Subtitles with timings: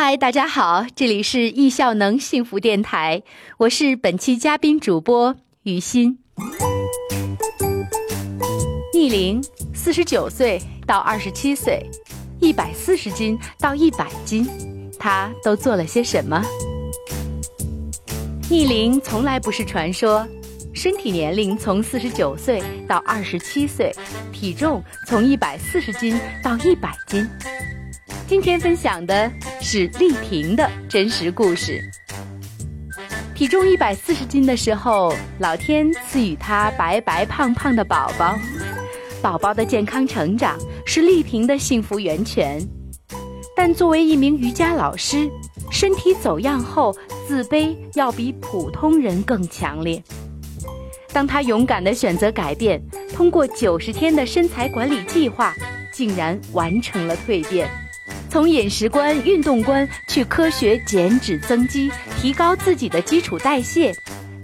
[0.00, 3.20] 嗨，大家好，这里是易效能幸福电台，
[3.56, 6.20] 我是本期嘉宾主播于欣。
[8.94, 9.42] 逆龄
[9.74, 11.84] 四十九岁到二十七岁，
[12.38, 14.46] 一百四十斤到一百斤，
[15.00, 16.40] 他都做了些什么？
[18.48, 20.24] 逆龄从来不是传说，
[20.72, 23.92] 身体年龄从四十九岁到二十七岁，
[24.32, 27.28] 体重从一百四十斤到一百斤。
[28.28, 31.82] 今天分享的是丽萍的真实故事。
[33.34, 38.38] 体重一百四十斤的时候，老天赐予她白白胖胖的宝宝。
[39.22, 42.60] 宝宝的健康成长是丽萍的幸福源泉，
[43.56, 45.26] 但作为一名瑜伽老师，
[45.70, 46.94] 身体走样后
[47.26, 50.02] 自卑要比普通人更强烈。
[51.14, 52.78] 当她勇敢地选择改变，
[53.14, 55.54] 通过九十天的身材管理计划，
[55.94, 57.66] 竟然完成了蜕变，
[58.30, 63.94] 从饮食观、运动观去科学减脂增肌，提高自己的基础代谢，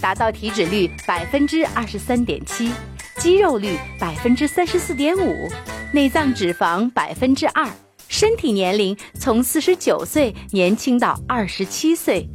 [0.00, 2.70] 达到体脂率百分之二十三点七。
[3.18, 5.48] 肌肉率百分之三十四点五，
[5.92, 7.68] 内脏脂肪百分之二，
[8.08, 12.28] 身体年龄从四十九岁年轻到二十七岁，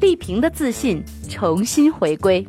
[0.00, 2.46] 丽萍的自信重新回归。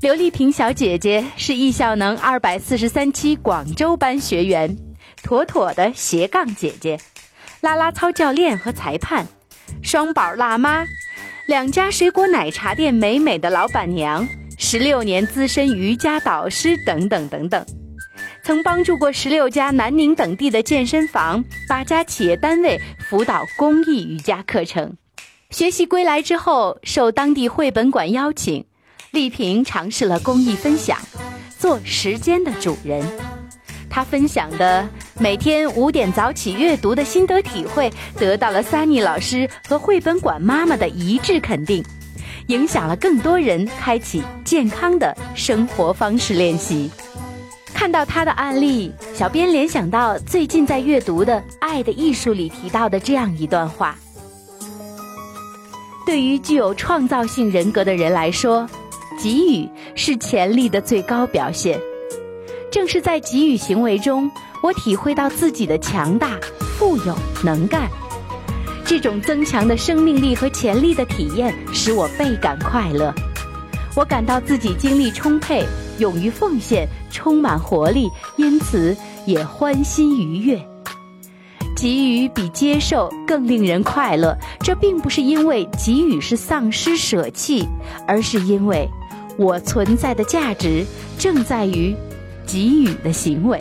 [0.00, 4.76] 刘丽萍小姐姐是易效能二百四十三期广州班学员，
[5.22, 6.98] 妥妥的斜杠姐姐，
[7.60, 9.26] 啦啦操教练和裁判，
[9.82, 10.84] 双宝辣妈，
[11.46, 14.26] 两家水果奶茶店美美的老板娘。
[14.58, 17.66] 十六年资深瑜伽导师等等等等，
[18.42, 24.96] 曾帮助过十六家南宁等地的健身房、八家企业单位辅导公益瑜伽课程。
[25.50, 28.64] 学习归来之后，受当地绘本馆邀请，
[29.10, 30.98] 丽萍尝试了公益分享，
[31.58, 33.04] 做时间的主人。
[33.90, 41.82] 她分享的每天五点早起阅读的心得体会，得到了 Sunny 老师和绘本馆妈妈的一致肯定。
[42.48, 46.90] 影响了更多人开启健康的生活方式练习。
[47.74, 53.98] 看到他的案例，小编联想到最近在阅读的《爱的艺术》里提到的这样一段话：
[56.04, 58.68] 对于具有创造性人格的人来说，
[59.20, 61.80] 给予是潜力的最高表现。
[62.70, 64.30] 正是在给予行为中，
[64.66, 66.36] 我体会到自己的强大、
[66.76, 67.88] 富有、能干。
[68.84, 73.14] 这种增强的生命力和潜力的体验使我倍感快乐，
[73.94, 75.64] 我感到自己精力充沛、
[76.00, 80.60] 勇于奉献、充满活力，因此也欢欣愉悦。
[81.76, 87.64] 给予比接受更令人快乐，这并不是因为给予是丧失舍弃，
[88.04, 88.88] 而是因为
[89.36, 90.84] 我存在的价值
[91.16, 91.94] 正在于
[92.44, 93.56] 给予的行为。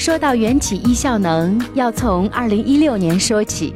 [0.00, 3.74] 说到缘起易效能，要从二零一六年说起。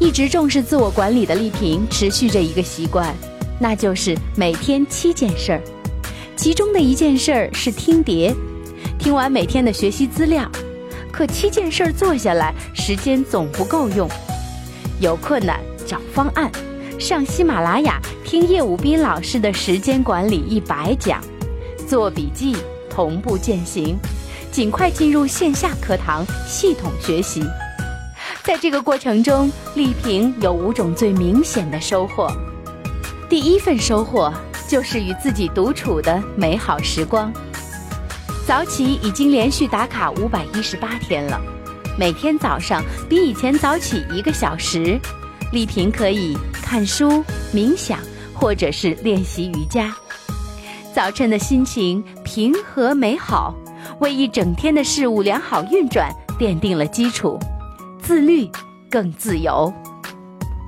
[0.00, 3.14] 一直重视自我管理的丽萍，持续着一个习惯，
[3.60, 5.60] 那就是每天七件事儿。
[6.34, 8.34] 其中的一件事儿是听碟，
[8.98, 10.50] 听完每天的学习资料。
[11.12, 14.08] 可七件事儿做下来，时间总不够用。
[14.98, 16.50] 有困难找方案，
[16.98, 21.22] 上喜马拉雅听叶武斌老师的时间管理一百讲，
[21.86, 22.56] 做笔记，
[22.88, 23.94] 同步践行。
[24.54, 27.42] 尽快进入线下课堂系统学习，
[28.44, 32.30] 在这个过程中，丽萍有五种最明显的收获。
[33.28, 34.32] 第一份收获
[34.68, 37.32] 就是与自己独处的美好时光。
[38.46, 41.40] 早起已经连续打卡五百一十八天了，
[41.98, 45.00] 每天早上比以前早起一个小时，
[45.50, 47.98] 丽萍可以看书、冥想
[48.32, 49.92] 或者是练习瑜伽，
[50.94, 53.52] 早晨的心情平和美好。
[54.04, 57.38] 为一整天的事物良好运转奠定了基础，
[58.02, 58.46] 自律
[58.90, 59.72] 更自由。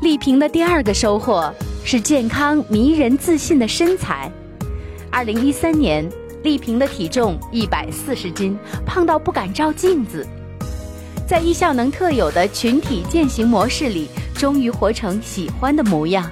[0.01, 1.53] 丽萍的第二个收获
[1.85, 4.33] 是健康迷人自信的身材。
[5.11, 6.11] 二零一三年，
[6.45, 10.27] 丽萍的体重一百四十斤，胖到不敢照镜子。
[11.29, 16.25] 在易效能特有的群体践行模式里，终于活成喜欢的模样。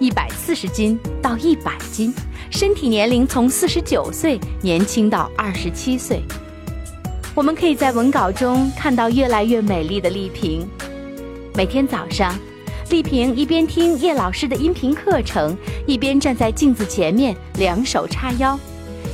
[0.00, 2.12] 一百四十斤到一百斤。
[2.50, 6.22] 身体年龄从四十九岁年轻到二十七岁，
[7.34, 10.66] 我们可以在文稿中看到越来越美丽的丽萍。
[11.54, 12.34] 每天早上，
[12.88, 15.56] 丽萍一边听叶老师的音频课程，
[15.86, 18.58] 一边站在镜子前面，两手叉腰，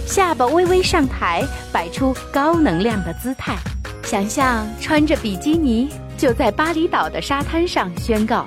[0.07, 3.57] 下巴微微上抬，摆出高能量的姿态，
[4.05, 8.47] 想象穿着比基尼就在巴厘岛的沙滩上宣告：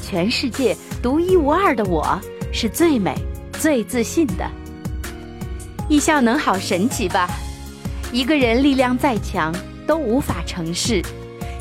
[0.00, 0.74] 全世界
[1.04, 2.18] 独一无二的我
[2.50, 3.14] 是最美。
[3.60, 4.50] 最自信的，
[5.86, 7.28] 易效能好神奇吧？
[8.10, 9.54] 一个人力量再强
[9.86, 11.02] 都无法成事，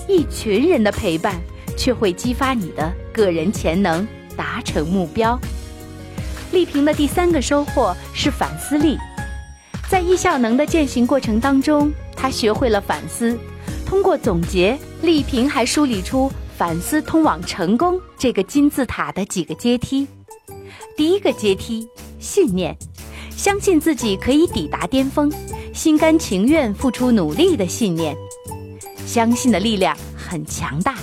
[0.07, 1.36] 一群人的陪伴，
[1.78, 4.07] 却会激发你的个人潜能，
[4.38, 5.38] 达成目标。
[6.54, 8.98] 丽萍的第三个收获是反思力，
[9.90, 13.38] 在易效能的践行过程当中，她学会了反思。
[13.86, 20.08] 通过总结，丽萍还梳理出反思通往成功这个金字塔的几个阶梯。
[20.96, 21.88] 第一个阶梯，
[22.20, 22.78] 信念，
[23.32, 25.32] 相信自己可以抵达巅峰，
[25.74, 28.16] 心甘情愿付出努力的信念。
[29.06, 30.96] 相信的力量很强大，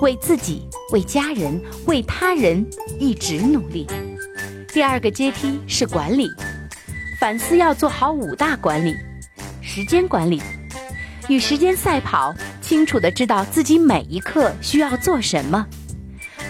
[0.00, 2.64] 为自己、为家人、为他人
[2.98, 3.86] 一直努力。
[4.72, 6.28] 第二个阶梯是管理，
[7.18, 8.94] 反思要做好五大管理：
[9.60, 10.40] 时间管理，
[11.28, 15.66] 与时间赛跑，清楚的知道自己每一刻需要做什么。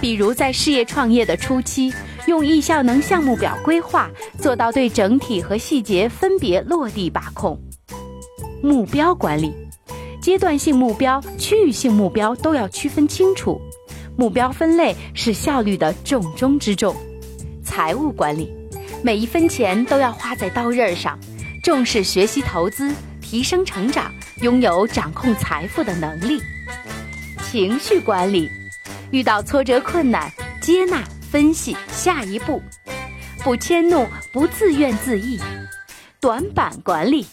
[0.00, 1.92] 比如在事业创业的初期，
[2.28, 4.08] 用易效能项目表规划，
[4.38, 7.60] 做到对整体和细节分别落地把控。
[8.62, 9.52] 目标管理，
[10.22, 13.60] 阶段性目标、区域性目标都要区分清楚，
[14.16, 16.94] 目标分类是效率的重中之重。
[17.64, 18.52] 财务管理，
[19.02, 21.18] 每一分钱都要花在刀刃上，
[21.64, 26.40] 重视学习投资，提升成长，拥有掌控财富的能力。
[27.50, 28.50] 情绪管理，
[29.10, 32.60] 遇到挫折困难，接纳分析下一步，
[33.44, 35.38] 不迁怒，不自怨自艾。
[36.20, 37.26] 短板管理，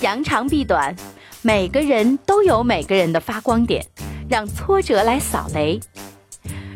[0.00, 0.94] 扬长避短，
[1.40, 3.86] 每个人都有每个人的发光点，
[4.28, 5.80] 让挫折来扫雷。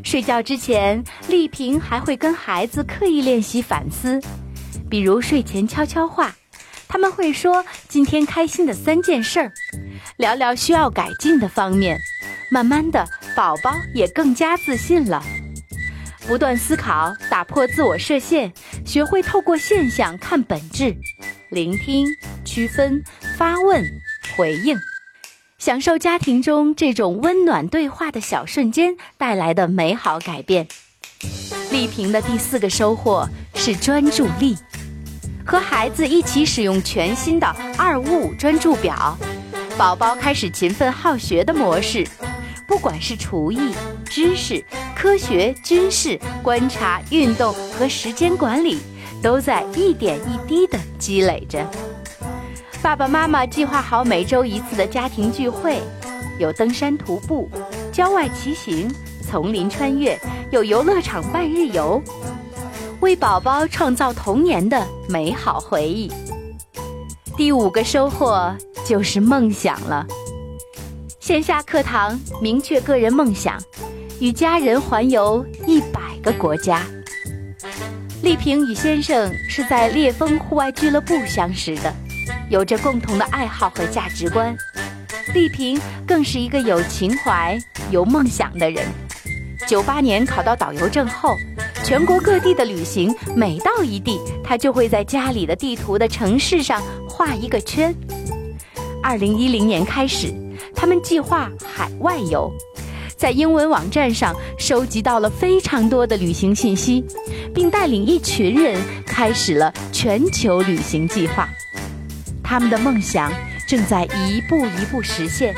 [0.03, 4.19] 睡觉之前，丽萍还会跟孩子刻意练习反思，
[4.89, 6.35] 比如睡前悄悄话，
[6.87, 9.53] 他们会说今天开心的三件事儿，
[10.19, 11.99] 聊聊需要改进的方面。
[12.51, 15.23] 慢慢的，宝宝也更加自信了。
[16.27, 18.53] 不断思考，打破自我设限，
[18.85, 20.95] 学会透过现象看本质，
[21.51, 22.07] 聆听、
[22.45, 23.03] 区分、
[23.37, 23.83] 发问、
[24.37, 24.77] 回应。
[25.57, 30.69] 享受家庭中这种温暖对话的小瞬间带来的美好改变。
[31.71, 34.57] 丽萍的第四个收获是专注力，
[35.51, 37.47] 和孩子一起使用全新的
[37.79, 39.17] 二五五专注表，
[39.79, 42.07] 宝宝开始勤奋好学的模式。
[42.67, 43.73] 不管是厨艺、
[44.05, 44.63] 知识、
[44.95, 48.79] 科学、军事、观察、运动和时间管理，
[49.23, 51.67] 都在一点一滴地积累着。
[52.83, 55.81] 爸爸妈妈计划好每周一次的家庭聚会，
[56.39, 57.49] 有登山徒步、
[57.91, 58.95] 郊外骑行、
[59.27, 60.21] 丛林穿越，
[60.51, 62.03] 有游乐场半日游，
[63.01, 66.11] 为宝宝创造童年的美好回忆。
[67.37, 68.53] 第五个收获
[68.85, 70.05] 就是梦想了。
[71.21, 73.57] 线下课堂明确个人梦想，
[74.21, 76.85] 与家人环游一百个国家。
[78.23, 81.95] 丽萍与先生是在烈风户外俱乐部相识的。
[82.51, 84.57] 有着共同的爱好和价值观，
[85.35, 87.57] 丽萍更是一个有情怀、
[87.91, 88.85] 有梦想的人。
[89.67, 91.37] 九八年考到导游证后，
[91.89, 97.95] 全国各地的旅行，每到一地，他就会在家里的地图的城市上画一个圈。
[99.03, 100.31] 二零一零年开始，
[100.75, 102.53] 他们计划海外游，
[103.17, 107.03] 在英文网站上收集到了非常多的旅行信息，
[107.55, 111.49] 并带领一群人开始了全球旅行计划。
[112.45, 113.33] 他们的梦想
[113.67, 115.55] 正在一步一步实现。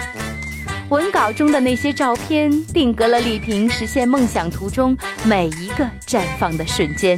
[0.91, 7.17] 文稿中的那些照片，定格了丽萍实现梦想途中每一个绽放的瞬间。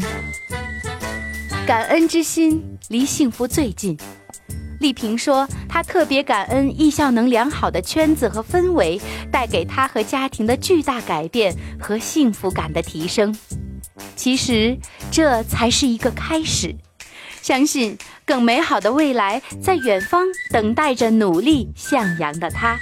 [1.66, 3.98] 感恩之心离幸福最近。
[4.80, 13.34] 丽萍说，她特别感恩艺校能良好的圈子和氛围，带给她和家庭的巨大改变和幸福感的提升。
[14.14, 14.76] 其实，
[15.10, 16.76] 这才是一个开始。
[17.40, 17.96] 相信
[18.26, 22.78] 更美好的未来在远方等待着努力向阳的她，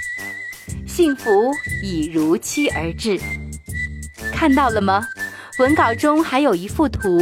[0.93, 3.17] 幸福已如期而至。
[4.33, 5.07] 看到了吗？
[5.57, 7.21] 文稿中还有一幅图，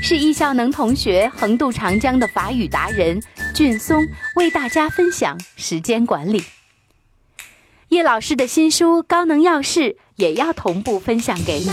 [0.00, 3.20] 是易效能同学横渡长江的法语达人
[3.52, 6.44] 俊松为大家分享时间管理。
[7.88, 9.80] 叶老师的新书《高能要事》
[10.14, 11.70] 也要同步分享给你。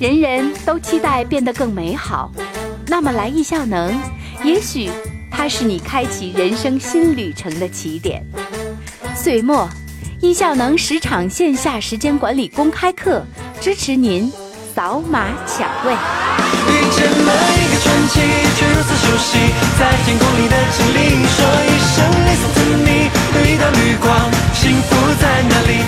[0.00, 2.32] 人人都期待变得更美好。
[2.86, 3.94] 那么来易效能，
[4.42, 4.88] 也许
[5.30, 8.24] 它是你开启人生新旅程的起点。
[9.26, 9.68] 岁末，
[10.20, 13.26] 易效能十场线下时间管理公开课，
[13.60, 14.32] 支持您
[14.72, 15.92] 扫码抢位。
[15.92, 18.20] 遇见了一个传奇，
[18.54, 19.36] 却如此熟悉，
[19.80, 24.14] 在天空里的精灵，说一声 Listen to me，有一道绿光，
[24.54, 25.82] 幸福在哪里？